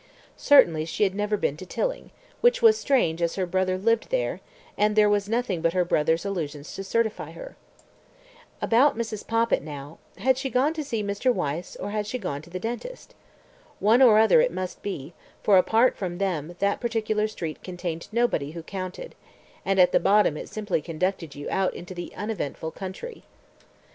Certainly 0.35 0.85
she 0.85 1.03
had 1.03 1.13
never 1.13 1.37
been 1.37 1.55
to 1.57 1.65
Tilling, 1.67 2.09
which 2.41 2.59
was 2.63 2.75
strange 2.75 3.21
as 3.21 3.35
her 3.35 3.45
brother 3.45 3.77
lived 3.77 4.09
there, 4.09 4.41
and 4.75 4.95
there 4.95 5.07
was 5.11 5.29
nothing 5.29 5.61
but 5.61 5.73
her 5.73 5.85
brother's 5.85 6.25
allusions 6.25 6.73
to 6.73 6.83
certify 6.83 7.33
her. 7.33 7.55
About 8.63 8.97
Mrs. 8.97 9.27
Poppit 9.27 9.61
now: 9.61 9.99
had 10.17 10.39
she 10.39 10.49
gone 10.49 10.73
to 10.73 10.83
see 10.83 11.03
Mr. 11.03 11.31
Wyse 11.31 11.75
or 11.75 11.91
had 11.91 12.07
she 12.07 12.17
gone 12.17 12.41
to 12.41 12.49
the 12.49 12.57
dentist? 12.59 13.13
One 13.79 14.01
or 14.01 14.17
other 14.17 14.41
it 14.41 14.51
must 14.51 14.81
be, 14.81 15.13
for 15.43 15.57
apart 15.59 15.95
from 15.95 16.17
them 16.17 16.55
that 16.57 16.81
particular 16.81 17.27
street 17.27 17.61
contained 17.61 18.07
nobody 18.11 18.53
who 18.53 18.63
counted, 18.63 19.13
and 19.63 19.79
at 19.79 19.91
the 19.91 19.99
bottom 19.99 20.35
it 20.35 20.49
simply 20.49 20.81
conducted 20.81 21.35
you 21.35 21.47
out 21.51 21.75
into 21.75 21.93
the 21.93 22.11
uneventful 22.15 22.71
country. 22.71 23.23